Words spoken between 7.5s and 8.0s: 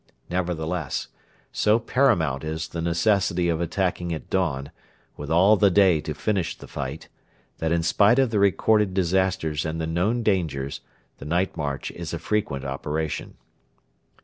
that in